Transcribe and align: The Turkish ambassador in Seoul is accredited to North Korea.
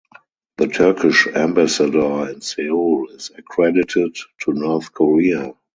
The 0.57 0.65
Turkish 0.65 1.27
ambassador 1.27 2.27
in 2.29 2.41
Seoul 2.41 3.09
is 3.13 3.29
accredited 3.37 4.17
to 4.45 4.51
North 4.53 4.91
Korea. 4.91 5.53